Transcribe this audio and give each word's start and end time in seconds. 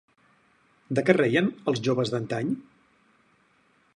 De 0.99 1.03
què 1.09 1.15
reien 1.17 1.51
els 1.73 1.83
joves 1.89 2.13
d'antany? 2.15 2.51